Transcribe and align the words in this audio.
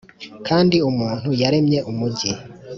kandi 0.47 0.75
umuntu 0.89 1.29
yaremye 1.41 1.79
umujyi! 1.91 2.31